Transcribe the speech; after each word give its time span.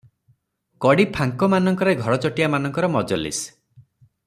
କଡ଼ି 0.85 1.05
ଫାଙ୍କମାନଙ୍କରେ 1.17 1.95
ଘରଚଟିଆ 2.01 2.51
ମାନଙ୍କର 2.55 2.91
ମଜଲିସ୍। 2.97 3.45